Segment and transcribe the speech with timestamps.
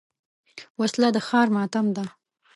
[0.79, 2.05] وسله د ښار ماتم ده